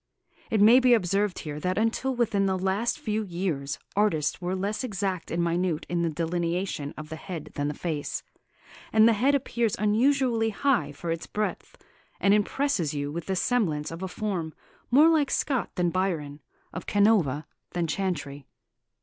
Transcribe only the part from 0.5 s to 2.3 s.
may be observed here that until